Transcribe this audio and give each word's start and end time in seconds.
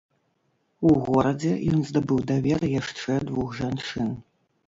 У 0.91 0.93
горадзе 1.09 1.51
ён 1.75 1.83
здабыў 1.89 2.19
давер 2.31 2.65
яшчэ 2.71 3.19
двух 3.27 3.53
жанчын. 3.61 4.09